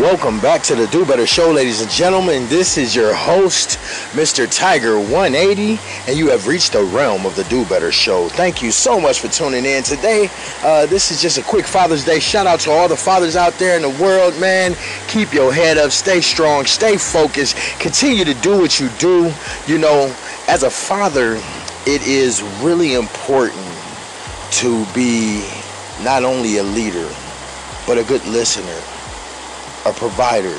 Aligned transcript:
Welcome 0.00 0.40
back 0.40 0.62
to 0.62 0.74
the 0.74 0.86
Do 0.86 1.04
Better 1.04 1.26
Show, 1.26 1.52
ladies 1.52 1.82
and 1.82 1.90
gentlemen. 1.90 2.48
This 2.48 2.78
is 2.78 2.96
your 2.96 3.12
host, 3.12 3.78
Mr. 4.16 4.50
Tiger 4.50 4.98
180, 4.98 5.78
and 6.08 6.18
you 6.18 6.30
have 6.30 6.46
reached 6.46 6.72
the 6.72 6.82
realm 6.84 7.26
of 7.26 7.36
the 7.36 7.44
Do 7.44 7.66
Better 7.66 7.92
Show. 7.92 8.30
Thank 8.30 8.62
you 8.62 8.70
so 8.70 8.98
much 8.98 9.20
for 9.20 9.28
tuning 9.28 9.66
in 9.66 9.82
today. 9.82 10.30
Uh, 10.62 10.86
this 10.86 11.10
is 11.10 11.20
just 11.20 11.36
a 11.36 11.42
quick 11.42 11.66
Father's 11.66 12.02
Day 12.02 12.18
shout 12.18 12.46
out 12.46 12.60
to 12.60 12.70
all 12.70 12.88
the 12.88 12.96
fathers 12.96 13.36
out 13.36 13.52
there 13.58 13.76
in 13.76 13.82
the 13.82 14.02
world, 14.02 14.40
man. 14.40 14.74
Keep 15.08 15.34
your 15.34 15.52
head 15.52 15.76
up, 15.76 15.90
stay 15.90 16.22
strong, 16.22 16.64
stay 16.64 16.96
focused, 16.96 17.54
continue 17.78 18.24
to 18.24 18.32
do 18.40 18.58
what 18.58 18.80
you 18.80 18.88
do. 18.98 19.30
You 19.66 19.76
know, 19.76 20.16
as 20.48 20.62
a 20.62 20.70
father, 20.70 21.34
it 21.86 22.06
is 22.06 22.42
really 22.62 22.94
important 22.94 23.68
to 24.52 24.86
be 24.94 25.46
not 26.02 26.24
only 26.24 26.56
a 26.56 26.62
leader, 26.62 27.10
but 27.86 27.98
a 27.98 28.04
good 28.04 28.24
listener 28.24 28.80
a 29.86 29.92
provider, 29.92 30.58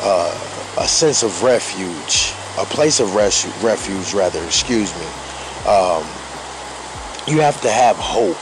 uh, 0.00 0.74
a 0.78 0.88
sense 0.88 1.22
of 1.22 1.42
refuge, 1.42 2.32
a 2.58 2.64
place 2.64 3.00
of 3.00 3.14
res- 3.14 3.46
refuge, 3.62 4.14
rather, 4.14 4.42
excuse 4.44 4.94
me. 4.98 5.06
Um, 5.68 6.02
you 7.26 7.40
have 7.40 7.60
to 7.60 7.70
have 7.70 7.96
hope. 7.96 8.38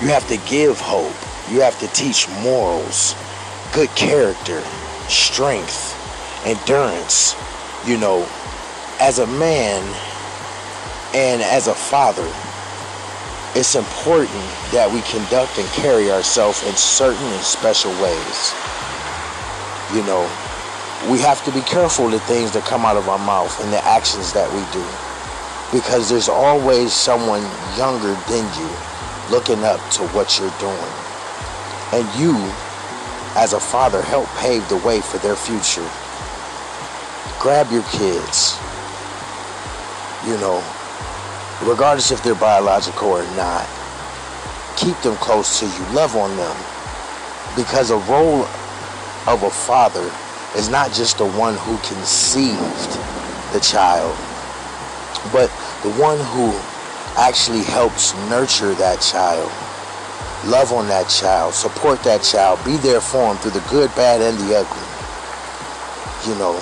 You 0.00 0.08
have 0.08 0.26
to 0.28 0.36
give 0.48 0.78
hope. 0.80 1.14
You 1.50 1.60
have 1.60 1.78
to 1.80 1.88
teach 1.88 2.28
morals, 2.42 3.16
good 3.72 3.88
character, 3.96 4.62
strength, 5.08 5.96
endurance. 6.46 7.34
You 7.84 7.98
know, 7.98 8.28
as 9.00 9.18
a 9.18 9.26
man 9.26 9.82
and 11.14 11.42
as 11.42 11.66
a 11.66 11.74
father, 11.74 12.30
it's 13.56 13.74
important 13.74 14.44
that 14.70 14.90
we 14.90 15.00
conduct 15.02 15.58
and 15.58 15.68
carry 15.70 16.10
ourselves 16.10 16.62
in 16.66 16.74
certain 16.76 17.26
and 17.26 17.42
special 17.42 17.90
ways 18.02 18.54
you 19.92 20.02
know, 20.04 20.22
we 21.10 21.18
have 21.20 21.44
to 21.44 21.52
be 21.52 21.60
careful 21.60 22.08
the 22.08 22.20
things 22.20 22.52
that 22.52 22.64
come 22.64 22.84
out 22.86 22.96
of 22.96 23.08
our 23.08 23.18
mouth 23.18 23.52
and 23.62 23.72
the 23.72 23.84
actions 23.84 24.32
that 24.32 24.48
we 24.48 24.62
do. 24.72 24.84
Because 25.76 26.08
there's 26.08 26.28
always 26.28 26.92
someone 26.92 27.42
younger 27.76 28.14
than 28.30 28.44
you 28.56 28.70
looking 29.30 29.64
up 29.64 29.80
to 29.90 30.02
what 30.16 30.38
you're 30.38 30.54
doing. 30.58 30.94
And 31.92 32.08
you, 32.18 32.32
as 33.36 33.52
a 33.52 33.60
father, 33.60 34.00
help 34.00 34.28
pave 34.40 34.66
the 34.68 34.76
way 34.78 35.00
for 35.00 35.18
their 35.18 35.36
future. 35.36 35.88
Grab 37.38 37.70
your 37.70 37.84
kids, 37.92 38.56
you 40.24 40.38
know, 40.40 40.64
regardless 41.62 42.10
if 42.10 42.22
they're 42.22 42.34
biological 42.34 43.08
or 43.08 43.24
not. 43.36 43.68
Keep 44.76 44.96
them 45.02 45.16
close 45.16 45.60
to 45.60 45.66
you, 45.66 45.94
love 45.94 46.16
on 46.16 46.34
them. 46.36 46.56
Because 47.54 47.90
a 47.90 47.98
role 48.10 48.48
of 49.26 49.42
a 49.42 49.50
father 49.50 50.10
is 50.56 50.68
not 50.68 50.92
just 50.92 51.18
the 51.18 51.26
one 51.26 51.54
who 51.54 51.76
conceived 51.78 52.90
the 53.52 53.60
child, 53.60 54.14
but 55.32 55.48
the 55.82 55.90
one 56.00 56.18
who 56.32 56.52
actually 57.16 57.62
helps 57.62 58.14
nurture 58.28 58.74
that 58.74 59.00
child, 59.00 59.48
love 60.50 60.72
on 60.72 60.86
that 60.88 61.08
child, 61.08 61.54
support 61.54 62.02
that 62.02 62.22
child, 62.22 62.58
be 62.64 62.76
there 62.78 63.00
for 63.00 63.32
him 63.32 63.36
through 63.38 63.52
the 63.52 63.64
good, 63.70 63.90
bad, 63.94 64.20
and 64.20 64.36
the 64.38 64.56
ugly. 64.56 64.88
You 66.28 66.38
know, 66.38 66.60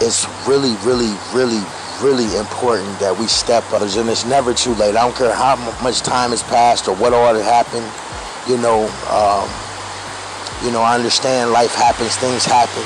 it's 0.00 0.26
really, 0.46 0.74
really, 0.84 1.14
really, 1.32 1.62
really 2.02 2.36
important 2.38 2.98
that 2.98 3.16
we 3.18 3.26
step 3.26 3.64
up, 3.72 3.82
and 3.82 4.08
it's 4.08 4.26
never 4.26 4.54
too 4.54 4.74
late. 4.74 4.96
I 4.96 5.02
don't 5.02 5.16
care 5.16 5.34
how 5.34 5.56
much 5.82 6.00
time 6.00 6.30
has 6.30 6.42
passed 6.42 6.88
or 6.88 6.96
what 6.96 7.12
ought 7.12 7.32
to 7.32 7.42
happen. 7.42 7.84
You 8.48 8.56
know, 8.60 8.88
um, 9.10 9.48
you 10.64 10.70
know, 10.70 10.82
I 10.82 10.94
understand 10.94 11.52
life 11.52 11.74
happens, 11.74 12.16
things 12.16 12.44
happen, 12.44 12.84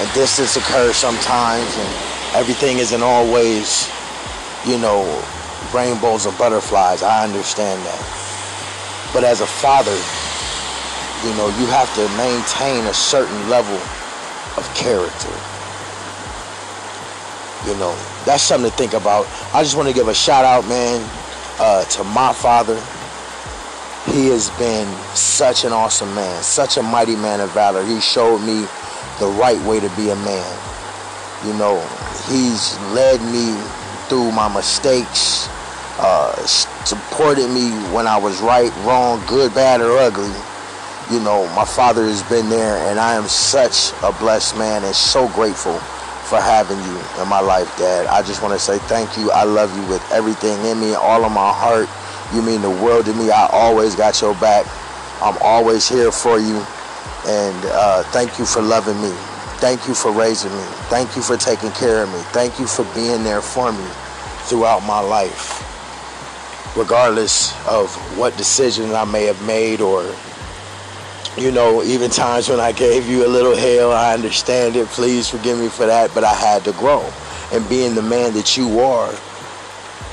and 0.00 0.12
distance 0.14 0.56
occurs 0.56 0.96
sometimes, 0.96 1.78
and 1.78 1.88
everything 2.34 2.78
isn't 2.78 3.02
always, 3.02 3.88
you 4.66 4.78
know, 4.78 5.02
rainbows 5.72 6.26
and 6.26 6.36
butterflies. 6.38 7.02
I 7.02 7.24
understand 7.24 7.80
that. 7.86 8.02
But 9.12 9.22
as 9.22 9.40
a 9.40 9.46
father, 9.46 9.94
you 11.22 11.32
know, 11.36 11.46
you 11.58 11.66
have 11.70 11.92
to 11.94 12.08
maintain 12.18 12.84
a 12.86 12.94
certain 12.94 13.48
level 13.48 13.78
of 14.58 14.66
character. 14.74 15.32
You 17.70 17.78
know, 17.78 17.94
that's 18.26 18.42
something 18.42 18.70
to 18.70 18.76
think 18.76 18.92
about. 18.92 19.26
I 19.54 19.62
just 19.62 19.76
want 19.76 19.88
to 19.88 19.94
give 19.94 20.08
a 20.08 20.14
shout 20.14 20.44
out, 20.44 20.68
man, 20.68 21.00
uh, 21.60 21.84
to 21.84 22.04
my 22.04 22.32
father, 22.32 22.76
he 24.06 24.28
has 24.28 24.50
been 24.58 24.86
such 25.14 25.64
an 25.64 25.72
awesome 25.72 26.14
man, 26.14 26.42
such 26.42 26.76
a 26.76 26.82
mighty 26.82 27.16
man 27.16 27.40
of 27.40 27.50
valor. 27.52 27.84
He 27.84 28.00
showed 28.00 28.38
me 28.40 28.66
the 29.18 29.26
right 29.40 29.60
way 29.62 29.80
to 29.80 29.88
be 29.96 30.10
a 30.10 30.16
man. 30.16 30.58
You 31.46 31.54
know, 31.54 31.80
he's 32.28 32.78
led 32.92 33.20
me 33.20 33.56
through 34.08 34.32
my 34.32 34.52
mistakes, 34.52 35.48
uh, 35.98 36.34
supported 36.46 37.48
me 37.48 37.70
when 37.94 38.06
I 38.06 38.16
was 38.16 38.40
right, 38.40 38.74
wrong, 38.84 39.24
good, 39.26 39.54
bad, 39.54 39.80
or 39.80 39.96
ugly. 39.96 40.32
You 41.10 41.20
know, 41.20 41.46
my 41.54 41.64
father 41.64 42.04
has 42.04 42.22
been 42.24 42.48
there, 42.48 42.76
and 42.88 42.98
I 42.98 43.14
am 43.14 43.24
such 43.24 43.92
a 44.02 44.12
blessed 44.12 44.56
man 44.58 44.84
and 44.84 44.94
so 44.94 45.28
grateful 45.28 45.78
for 46.28 46.40
having 46.40 46.78
you 46.78 47.22
in 47.22 47.28
my 47.28 47.40
life, 47.40 47.68
Dad. 47.76 48.06
I 48.06 48.22
just 48.22 48.42
want 48.42 48.54
to 48.54 48.58
say 48.58 48.78
thank 48.78 49.16
you. 49.18 49.30
I 49.30 49.44
love 49.44 49.74
you 49.76 49.86
with 49.88 50.02
everything 50.12 50.64
in 50.64 50.80
me, 50.80 50.94
all 50.94 51.24
of 51.24 51.32
my 51.32 51.52
heart. 51.52 51.88
You 52.34 52.42
mean 52.42 52.62
the 52.62 52.70
world 52.70 53.06
to 53.06 53.14
me. 53.14 53.30
I 53.30 53.46
always 53.52 53.94
got 53.94 54.20
your 54.20 54.34
back. 54.34 54.66
I'm 55.22 55.38
always 55.40 55.88
here 55.88 56.10
for 56.10 56.40
you. 56.40 56.56
And 57.26 57.64
uh, 57.66 58.02
thank 58.10 58.40
you 58.40 58.44
for 58.44 58.60
loving 58.60 59.00
me. 59.00 59.12
Thank 59.60 59.86
you 59.86 59.94
for 59.94 60.10
raising 60.10 60.50
me. 60.50 60.64
Thank 60.90 61.14
you 61.14 61.22
for 61.22 61.36
taking 61.36 61.70
care 61.70 62.02
of 62.02 62.12
me. 62.12 62.18
Thank 62.32 62.58
you 62.58 62.66
for 62.66 62.84
being 62.92 63.22
there 63.22 63.40
for 63.40 63.70
me 63.70 63.86
throughout 64.48 64.80
my 64.80 64.98
life. 64.98 65.62
Regardless 66.76 67.54
of 67.68 67.94
what 68.18 68.36
decision 68.36 68.92
I 68.92 69.04
may 69.04 69.26
have 69.26 69.40
made 69.46 69.80
or 69.80 70.12
you 71.36 71.50
know, 71.50 71.82
even 71.82 72.10
times 72.10 72.48
when 72.48 72.60
I 72.60 72.72
gave 72.72 73.08
you 73.08 73.26
a 73.26 73.28
little 73.28 73.56
hell, 73.56 73.92
I 73.92 74.12
understand 74.12 74.76
it. 74.76 74.86
Please 74.88 75.28
forgive 75.28 75.58
me 75.58 75.68
for 75.68 75.86
that, 75.86 76.12
but 76.14 76.24
I 76.24 76.34
had 76.34 76.64
to 76.64 76.72
grow. 76.72 77.08
And 77.52 77.68
being 77.68 77.94
the 77.94 78.02
man 78.02 78.34
that 78.34 78.56
you 78.56 78.80
are 78.80 79.12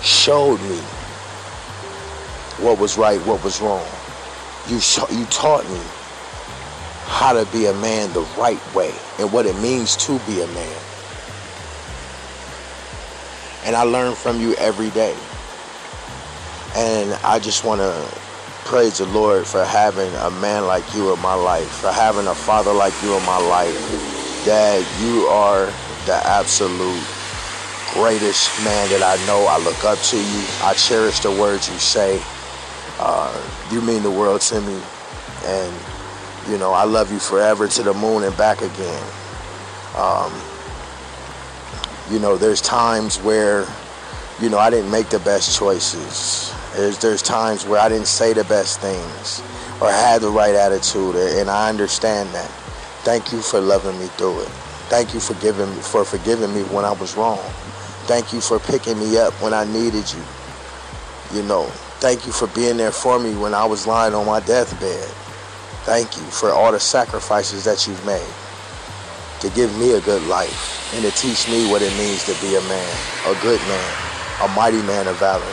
showed 0.01 0.59
me 0.61 0.79
what 2.61 2.77
was 2.77 2.97
right, 2.97 3.19
what 3.25 3.43
was 3.43 3.59
wrong. 3.59 3.85
You, 4.67 4.79
you 5.09 5.25
taught 5.25 5.67
me 5.69 5.81
how 7.05 7.33
to 7.33 7.45
be 7.51 7.65
a 7.65 7.73
man 7.73 8.13
the 8.13 8.21
right 8.37 8.61
way 8.75 8.93
and 9.19 9.31
what 9.31 9.45
it 9.45 9.55
means 9.57 9.95
to 9.97 10.19
be 10.19 10.41
a 10.41 10.47
man. 10.47 10.77
And 13.65 13.75
I 13.75 13.83
learn 13.83 14.15
from 14.15 14.39
you 14.39 14.53
every 14.55 14.89
day. 14.91 15.15
And 16.75 17.13
I 17.23 17.39
just 17.39 17.65
want 17.65 17.81
to 17.81 18.07
praise 18.65 18.99
the 18.99 19.05
Lord 19.07 19.45
for 19.45 19.65
having 19.65 20.13
a 20.15 20.31
man 20.31 20.65
like 20.65 20.83
you 20.95 21.13
in 21.13 21.19
my 21.19 21.33
life, 21.33 21.69
for 21.69 21.91
having 21.91 22.27
a 22.27 22.35
father 22.35 22.71
like 22.71 22.93
you 23.03 23.15
in 23.17 23.25
my 23.25 23.37
life. 23.37 24.45
Dad, 24.45 24.85
you 25.01 25.25
are 25.27 25.65
the 26.05 26.15
absolute 26.25 27.03
greatest 27.93 28.63
man 28.63 28.89
that 28.89 29.03
I 29.03 29.23
know. 29.27 29.45
I 29.47 29.57
look 29.57 29.83
up 29.83 29.99
to 29.99 30.17
you. 30.17 30.43
I 30.61 30.73
cherish 30.75 31.19
the 31.19 31.31
words 31.31 31.67
you 31.69 31.77
say. 31.77 32.21
You 33.71 33.81
mean 33.81 34.03
the 34.03 34.11
world 34.11 34.41
to 34.41 34.59
me. 34.59 34.79
And, 35.45 35.73
you 36.49 36.57
know, 36.57 36.73
I 36.73 36.83
love 36.83 37.11
you 37.11 37.19
forever 37.19 37.67
to 37.67 37.83
the 37.83 37.93
moon 37.93 38.23
and 38.23 38.35
back 38.37 38.61
again. 38.61 39.03
Um, 39.95 40.31
you 42.11 42.19
know, 42.19 42.35
there's 42.37 42.59
times 42.59 43.17
where, 43.19 43.65
you 44.41 44.49
know, 44.49 44.59
I 44.59 44.69
didn't 44.69 44.91
make 44.91 45.09
the 45.09 45.19
best 45.19 45.57
choices. 45.57 46.53
There's, 46.75 46.99
there's 46.99 47.21
times 47.21 47.65
where 47.65 47.79
I 47.79 47.87
didn't 47.87 48.07
say 48.07 48.33
the 48.33 48.43
best 48.43 48.81
things 48.81 49.41
or 49.81 49.89
had 49.89 50.21
the 50.21 50.29
right 50.29 50.53
attitude, 50.53 51.15
and 51.15 51.49
I 51.49 51.69
understand 51.69 52.29
that. 52.35 52.49
Thank 53.03 53.31
you 53.31 53.41
for 53.41 53.59
loving 53.59 53.97
me 53.99 54.07
through 54.07 54.41
it. 54.41 54.49
Thank 54.89 55.13
you 55.13 55.19
for 55.21 55.33
giving 55.35 55.71
for 55.81 56.03
forgiving 56.03 56.53
me 56.53 56.63
when 56.63 56.83
I 56.83 56.91
was 56.91 57.15
wrong. 57.15 57.39
Thank 58.05 58.33
you 58.33 58.41
for 58.41 58.59
picking 58.59 58.99
me 58.99 59.17
up 59.17 59.33
when 59.41 59.53
I 59.53 59.63
needed 59.63 60.05
you. 60.13 60.21
You 61.33 61.43
know, 61.47 61.71
Thank 62.01 62.25
you 62.25 62.31
for 62.31 62.47
being 62.47 62.77
there 62.77 62.91
for 62.91 63.19
me 63.19 63.35
when 63.35 63.53
I 63.53 63.63
was 63.63 63.85
lying 63.85 64.15
on 64.15 64.25
my 64.25 64.39
deathbed. 64.39 65.07
Thank 65.85 66.17
you 66.17 66.23
for 66.23 66.49
all 66.49 66.71
the 66.71 66.79
sacrifices 66.79 67.63
that 67.65 67.85
you've 67.85 68.03
made 68.07 68.25
to 69.39 69.51
give 69.51 69.71
me 69.77 69.93
a 69.93 70.01
good 70.01 70.23
life 70.23 70.93
and 70.95 71.03
to 71.05 71.11
teach 71.11 71.47
me 71.47 71.69
what 71.69 71.83
it 71.83 71.95
means 71.99 72.25
to 72.25 72.33
be 72.41 72.55
a 72.55 72.61
man, 72.61 72.97
a 73.27 73.39
good 73.43 73.61
man, 73.69 73.93
a 74.41 74.47
mighty 74.55 74.81
man 74.81 75.07
of 75.07 75.15
valor. 75.17 75.45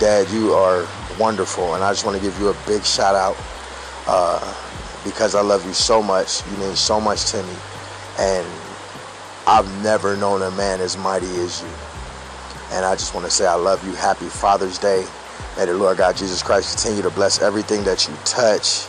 Dad, 0.00 0.30
you 0.30 0.54
are 0.54 0.88
wonderful, 1.20 1.74
and 1.74 1.84
I 1.84 1.92
just 1.92 2.06
want 2.06 2.16
to 2.16 2.22
give 2.22 2.38
you 2.40 2.48
a 2.48 2.56
big 2.66 2.82
shout 2.82 3.14
out 3.14 3.36
uh, 4.06 4.40
because 5.04 5.34
I 5.34 5.42
love 5.42 5.62
you 5.66 5.74
so 5.74 6.02
much. 6.02 6.40
You 6.50 6.56
mean 6.56 6.74
so 6.74 7.02
much 7.02 7.32
to 7.32 7.42
me, 7.42 7.56
and 8.18 8.46
I've 9.46 9.70
never 9.82 10.16
known 10.16 10.40
a 10.40 10.50
man 10.52 10.80
as 10.80 10.96
mighty 10.96 11.26
as 11.26 11.60
you. 11.60 11.68
And 12.72 12.86
I 12.86 12.94
just 12.94 13.12
want 13.14 13.26
to 13.26 13.30
say 13.30 13.46
I 13.46 13.56
love 13.56 13.86
you. 13.86 13.92
Happy 13.92 14.26
Father's 14.26 14.78
Day. 14.78 15.06
May 15.58 15.64
the 15.66 15.74
Lord 15.74 15.98
God 15.98 16.16
Jesus 16.16 16.40
Christ 16.40 16.78
continue 16.78 17.02
to 17.02 17.10
bless 17.10 17.42
everything 17.42 17.82
that 17.82 18.06
you 18.06 18.14
touch. 18.24 18.86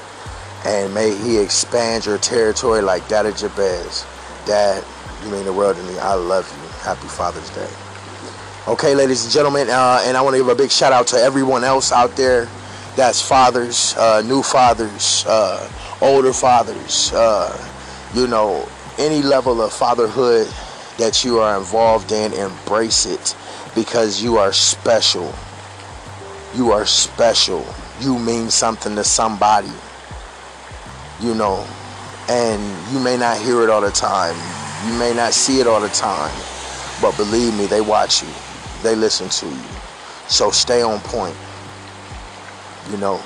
And 0.66 0.94
may 0.94 1.16
He 1.16 1.40
expand 1.40 2.06
your 2.06 2.20
territory 2.20 2.82
like 2.82 3.08
that 3.08 3.26
of 3.26 3.36
Jabez. 3.36 4.06
Dad, 4.46 4.86
you 5.24 5.32
mean 5.32 5.46
the 5.46 5.54
world 5.54 5.78
to 5.78 5.84
me. 5.84 5.98
I 5.98 6.14
love 6.14 6.48
you. 6.48 6.70
Happy 6.84 7.08
Father's 7.08 7.50
Day. 7.56 7.68
Okay, 8.72 8.94
ladies 8.94 9.24
and 9.24 9.34
gentlemen, 9.34 9.68
uh, 9.68 10.04
and 10.04 10.16
I 10.16 10.22
want 10.22 10.36
to 10.36 10.38
give 10.38 10.48
a 10.48 10.54
big 10.54 10.70
shout 10.70 10.94
out 10.94 11.08
to 11.08 11.18
everyone 11.18 11.64
else 11.64 11.92
out 11.92 12.16
there 12.16 12.48
that's 12.96 13.20
fathers, 13.20 13.96
uh, 13.98 14.22
new 14.22 14.44
fathers, 14.44 15.26
uh, 15.26 15.72
older 16.02 16.34
fathers, 16.34 17.12
uh, 17.14 17.58
you 18.14 18.28
know, 18.28 18.68
any 19.00 19.24
level 19.24 19.60
of 19.64 19.74
fatherhood 19.74 20.46
that 21.00 21.24
you 21.24 21.40
are 21.40 21.58
involved 21.58 22.12
in, 22.12 22.32
embrace 22.34 23.08
it 23.08 23.36
because 23.74 24.22
you 24.22 24.38
are 24.38 24.54
special. 24.54 25.34
You 26.56 26.72
are 26.72 26.86
special. 26.86 27.66
You 28.00 28.18
mean 28.18 28.50
something 28.50 28.96
to 28.96 29.04
somebody, 29.04 29.72
you 31.22 31.36
know, 31.36 31.66
and 32.28 32.62
you 32.92 33.00
may 33.00 33.18
not 33.18 33.38
hear 33.38 33.62
it 33.64 33.70
all 33.70 33.82
the 33.82 33.92
time. 33.92 34.36
You 34.88 34.98
may 34.98 35.14
not 35.14 35.34
see 35.34 35.60
it 35.60 35.68
all 35.68 35.82
the 35.82 35.90
time, 35.90 36.34
but 37.02 37.16
believe 37.18 37.54
me, 37.54 37.68
they 37.68 37.82
watch 37.82 38.24
you, 38.24 38.30
they 38.82 38.96
listen 38.96 39.30
to 39.30 39.46
you. 39.46 39.70
So 40.28 40.50
stay 40.50 40.82
on 40.82 41.00
point. 41.02 41.36
You 42.90 42.98
know, 42.98 43.22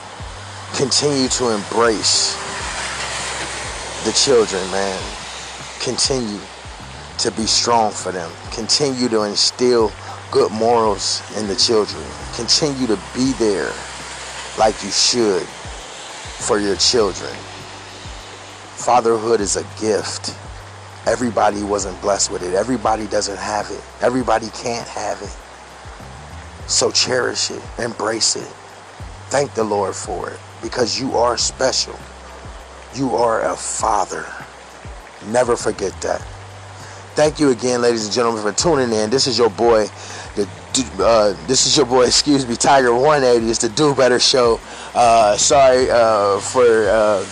continue 0.75 1.29
to 1.29 1.49
embrace 1.49 2.35
the 4.03 4.11
children, 4.11 4.69
man. 4.71 5.01
Continue 5.79 6.41
to 7.19 7.31
be 7.31 7.45
strong 7.45 7.91
for 7.91 8.11
them. 8.11 8.29
Continue 8.51 9.07
to 9.09 9.23
instill 9.23 9.89
good 10.33 10.51
morals 10.51 11.21
in 11.38 11.47
the 11.47 11.56
children. 11.56 12.03
Continue 12.35 12.88
to 12.88 12.97
be 13.13 13.33
there 13.33 13.71
like 14.57 14.74
you 14.83 14.89
should 14.89 15.44
for 15.44 16.59
your 16.59 16.75
children. 16.75 17.31
Fatherhood 18.74 19.39
is 19.39 19.57
a 19.57 19.63
gift. 19.80 20.35
Everybody 21.06 21.62
wasn't 21.62 22.01
blessed 22.01 22.31
with 22.31 22.41
it. 22.41 22.56
Everybody 22.56 23.06
doesn't 23.06 23.38
have 23.38 23.69
it. 23.69 23.83
Everybody 24.01 24.50
can't 24.50 24.88
have 24.88 25.21
it. 25.21 26.68
So 26.68 26.89
cherish 26.89 27.51
it, 27.51 27.62
embrace 27.77 28.35
it. 28.35 28.51
Thank 29.30 29.53
the 29.53 29.63
Lord 29.63 29.94
for 29.94 30.31
it 30.31 30.39
because 30.63 31.00
you 31.00 31.15
are 31.15 31.38
special. 31.38 32.00
You 32.95 33.15
are 33.18 33.44
a 33.44 33.56
father. 33.56 34.25
Never 35.31 35.56
forget 35.56 35.94
that. 36.01 36.25
Thank 37.15 37.39
you 37.39 37.51
again, 37.51 37.83
ladies 37.83 38.06
and 38.06 38.13
gentlemen, 38.13 38.41
for 38.41 38.51
tuning 38.53 38.91
in. 38.91 39.12
This 39.12 39.27
is 39.27 39.38
your 39.38 39.51
boy, 39.51 39.85
the 40.35 40.47
uh, 41.00 41.35
this 41.45 41.68
is 41.68 41.77
your 41.77 41.85
boy, 41.85 42.06
excuse 42.06 42.47
me, 42.47 42.56
Tiger 42.56 42.94
180. 42.94 43.50
It's 43.50 43.59
the 43.59 43.69
Do 43.69 43.94
Better 43.94 44.19
Show. 44.19 44.59
Uh, 44.95 45.38
sorry 45.38 45.89
uh, 45.89 46.39
for, 46.39 46.89
uh, 46.89 47.25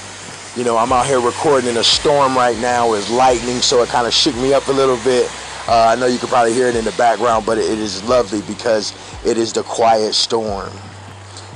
you 0.56 0.64
know, 0.64 0.78
I'm 0.78 0.92
out 0.92 1.08
here 1.08 1.20
recording 1.20 1.72
in 1.72 1.78
a 1.78 1.84
storm 1.84 2.36
right 2.36 2.58
now 2.60 2.92
with 2.92 3.10
lightning, 3.10 3.58
so 3.58 3.82
it 3.82 3.90
kind 3.90 4.06
of 4.06 4.14
shook 4.14 4.36
me 4.36 4.54
up 4.54 4.68
a 4.68 4.72
little 4.72 4.98
bit. 5.04 5.26
Uh, 5.68 5.88
I 5.88 5.96
know 5.96 6.06
you 6.06 6.20
can 6.20 6.28
probably 6.28 6.54
hear 6.54 6.68
it 6.68 6.76
in 6.76 6.86
the 6.86 6.92
background, 6.94 7.46
but 7.46 7.58
it 7.58 7.80
is 7.80 8.04
lovely 8.04 8.42
because 8.42 8.94
it 9.26 9.38
is 9.38 9.54
the 9.54 9.64
quiet 9.64 10.14
storm, 10.14 10.72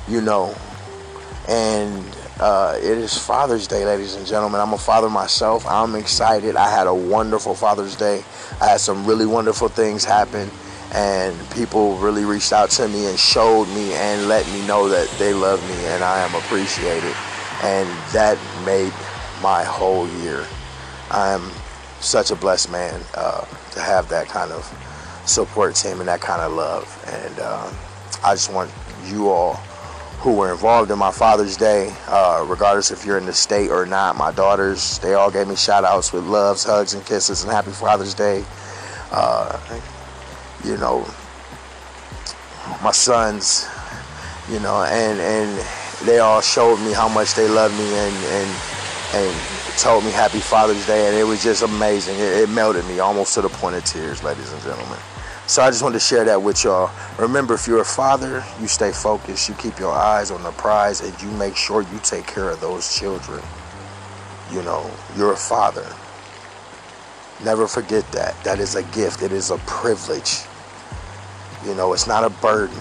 you 0.08 0.22
know. 0.22 0.56
And 1.48 2.04
uh, 2.40 2.78
it 2.78 2.98
is 2.98 3.18
Father's 3.18 3.68
Day, 3.68 3.86
ladies 3.86 4.16
and 4.16 4.26
gentlemen. 4.26 4.60
I'm 4.60 4.74
a 4.74 4.78
father 4.78 5.10
myself. 5.10 5.66
I'm 5.68 5.96
excited. 5.96 6.56
I 6.56 6.70
had 6.70 6.88
a 6.88 6.94
wonderful 6.94 7.56
Father's 7.56 7.96
Day. 7.96 8.24
I 8.62 8.70
had 8.70 8.80
some 8.80 9.06
really 9.06 9.26
wonderful 9.26 9.68
things 9.68 10.04
happen, 10.04 10.50
and 10.96 11.38
people 11.52 11.98
really 11.98 12.24
reached 12.24 12.54
out 12.54 12.70
to 12.70 12.88
me 12.88 13.08
and 13.08 13.20
showed 13.20 13.66
me 13.76 13.92
and 13.94 14.30
let 14.30 14.48
me 14.48 14.66
know 14.66 14.88
that 14.88 15.10
they 15.20 15.34
love 15.34 15.62
me 15.68 15.76
and 15.88 16.02
I 16.02 16.22
am 16.22 16.34
appreciated. 16.36 17.14
And 17.64 17.90
that 18.14 18.38
made 18.66 18.94
my 19.44 19.66
whole 19.66 20.08
year. 20.22 20.46
I 21.12 21.34
am 21.34 21.52
such 22.00 22.32
a 22.32 22.36
blessed 22.36 22.72
man 22.72 23.02
uh, 23.14 23.44
to 23.72 23.82
have 23.82 24.08
that 24.08 24.30
kind 24.30 24.54
of 24.54 24.64
support 25.26 25.76
team 25.76 26.00
and 26.00 26.08
that 26.08 26.22
kind 26.22 26.42
of 26.42 26.54
love. 26.54 26.88
And 27.08 27.40
uh, 27.40 27.70
I 28.24 28.34
just 28.34 28.54
want 28.54 28.72
you 29.06 29.28
all 29.28 29.56
who 30.20 30.34
were 30.34 30.50
involved 30.50 30.92
in 30.92 30.98
my 30.98 31.12
Father's 31.12 31.58
Day, 31.58 31.94
uh, 32.08 32.46
regardless 32.48 32.92
if 32.92 33.06
you're 33.06 33.18
in 33.18 33.26
the 33.26 33.34
state 33.34 33.70
or 33.70 33.86
not. 33.86 34.16
My 34.16 34.32
daughters, 34.32 34.98
they 35.00 35.14
all 35.14 35.30
gave 35.30 35.50
me 35.50 35.58
shout 35.58 35.84
outs 35.84 36.14
with 36.14 36.24
loves, 36.24 36.64
hugs, 36.64 36.94
and 36.94 37.06
kisses, 37.06 37.44
and 37.44 37.52
happy 37.52 37.72
Father's 37.72 38.14
Day. 38.14 38.46
You 40.66 40.78
know, 40.78 41.08
my 42.84 42.92
sons, 42.92 43.68
you 44.50 44.60
know, 44.60 44.84
and, 44.84 45.20
and 45.20 45.66
they 46.06 46.20
all 46.20 46.42
showed 46.42 46.78
me 46.78 46.92
how 46.92 47.08
much 47.08 47.36
they 47.36 47.48
love 47.48 47.72
me 47.78 47.86
and, 47.86 48.16
and, 48.16 48.52
and 49.14 49.56
told 49.78 50.04
me 50.04 50.12
happy 50.12 50.40
Father's 50.40 50.86
Day, 50.88 51.08
and 51.08 51.16
it 51.16 51.24
was 51.24 51.44
just 51.44 51.62
amazing. 51.62 52.16
It, 52.16 52.44
it 52.44 52.50
melted 52.50 52.86
me 52.86 53.00
almost 53.00 53.34
to 53.36 53.42
the 53.42 53.50
point 53.50 53.76
of 53.76 53.84
tears, 53.84 54.24
ladies 54.24 54.52
and 54.52 54.62
gentlemen. 54.64 55.00
So 55.48 55.62
I 55.62 55.70
just 55.70 55.84
wanted 55.84 56.00
to 56.00 56.00
share 56.00 56.24
that 56.26 56.42
with 56.42 56.64
y'all. 56.64 56.90
Remember, 57.20 57.54
if 57.54 57.68
you're 57.68 57.82
a 57.82 57.86
father, 57.86 58.44
you 58.60 58.68
stay 58.68 58.92
focused, 58.92 59.48
you 59.48 59.56
keep 59.56 59.78
your 59.78 59.92
eyes 59.92 60.32
on 60.32 60.42
the 60.42 60.52
prize, 60.52 61.02
and 61.02 61.14
you 61.22 61.30
make 61.38 61.56
sure 61.56 61.84
you 61.84 62.00
take 62.02 62.26
care 62.26 62.50
of 62.50 62.60
those 62.60 62.98
children. 62.98 63.42
You 64.52 64.64
know, 64.64 64.90
you're 65.16 65.34
a 65.34 65.38
father. 65.38 65.86
Never 67.44 67.68
forget 67.68 68.10
that. 68.14 68.42
That 68.44 68.60
is 68.60 68.76
a 68.76 68.84
gift, 68.84 69.22
it 69.22 69.32
is 69.32 69.52
a 69.52 69.58
privilege. 69.60 70.46
You 71.66 71.76
know, 71.76 71.94
it's 71.94 72.08
not 72.08 72.24
a 72.24 72.30
burden. 72.30 72.78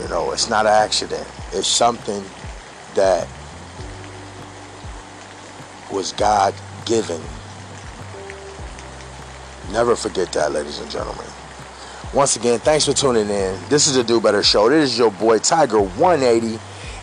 You 0.00 0.08
know, 0.08 0.32
it's 0.32 0.48
not 0.50 0.66
an 0.66 0.72
accident. 0.72 1.26
It's 1.52 1.68
something 1.68 2.22
that 2.94 3.28
was 5.90 6.12
God 6.12 6.54
given 6.84 7.20
Never 9.72 9.96
forget 9.96 10.30
that, 10.32 10.52
ladies 10.52 10.80
and 10.80 10.90
gentlemen. 10.90 11.24
Once 12.12 12.36
again, 12.36 12.58
thanks 12.58 12.84
for 12.84 12.92
tuning 12.92 13.30
in. 13.30 13.58
This 13.70 13.86
is 13.86 13.94
the 13.94 14.04
Do 14.04 14.20
Better 14.20 14.42
Show. 14.42 14.68
This 14.68 14.92
is 14.92 14.98
your 14.98 15.10
boy 15.12 15.38
Tiger 15.38 15.80
180, 15.80 16.58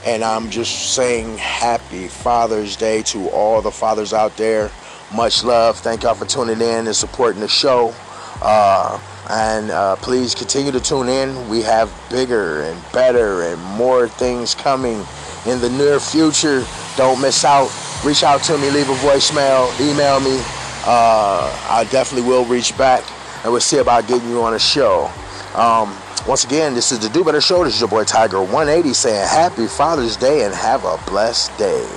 and 0.05 0.23
I'm 0.23 0.51
just 0.51 0.93
saying 0.93 1.39
happy 1.39 2.07
Father's 2.07 2.75
Day 2.75 3.01
to 3.03 3.27
all 3.29 3.63
the 3.63 3.71
fathers 3.71 4.13
out 4.13 4.37
there. 4.37 4.69
Much 5.15 5.43
love. 5.43 5.79
Thank 5.79 6.03
y'all 6.03 6.13
for 6.13 6.25
tuning 6.25 6.61
in 6.61 6.85
and 6.85 6.95
supporting 6.95 7.41
the 7.41 7.47
show. 7.47 7.91
Uh, 8.41 8.99
and 9.29 9.71
uh, 9.71 9.95
please 9.97 10.33
continue 10.33 10.71
to 10.71 10.79
tune 10.79 11.09
in. 11.09 11.49
We 11.49 11.61
have 11.61 11.93
bigger 12.09 12.61
and 12.61 12.81
better 12.91 13.43
and 13.43 13.61
more 13.77 14.07
things 14.07 14.55
coming 14.55 15.05
in 15.45 15.59
the 15.61 15.69
near 15.69 15.99
future. 15.99 16.65
Don't 16.97 17.21
miss 17.21 17.45
out. 17.45 17.69
Reach 18.05 18.23
out 18.23 18.41
to 18.43 18.57
me, 18.57 18.69
leave 18.69 18.89
a 18.89 18.95
voicemail, 18.95 19.69
email 19.79 20.19
me 20.21 20.41
uh, 20.85 21.67
I 21.69 21.83
definitely 21.91 22.27
will 22.27 22.45
reach 22.45 22.77
back 22.77 23.03
and 23.43 23.51
we'll 23.51 23.61
see 23.61 23.77
about 23.77 24.07
getting 24.07 24.29
you 24.29 24.41
on 24.41 24.53
a 24.53 24.59
show. 24.59 25.11
Um, 25.53 25.95
once 26.27 26.43
again, 26.45 26.73
this 26.73 26.91
is 26.91 26.99
the 26.99 27.09
Do 27.09 27.23
Better 27.23 27.41
Show. 27.41 27.63
This 27.63 27.75
is 27.75 27.81
your 27.81 27.89
boy 27.89 28.03
Tiger 28.05 28.39
180 28.39 28.93
saying 28.93 29.27
Happy 29.27 29.67
Father's 29.67 30.15
Day 30.15 30.45
and 30.45 30.53
have 30.53 30.85
a 30.85 30.97
blessed 31.05 31.55
day. 31.57 31.87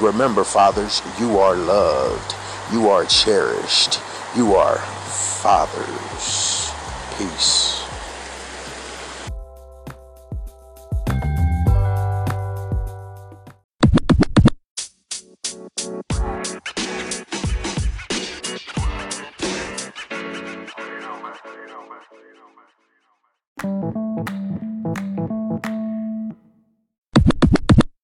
Remember, 0.00 0.44
fathers, 0.44 1.02
you 1.18 1.38
are 1.38 1.54
loved, 1.54 2.34
you 2.72 2.88
are 2.88 3.04
cherished, 3.04 4.00
you 4.36 4.54
are 4.54 4.78
fathers. 5.20 6.76
Peace. 7.10 7.79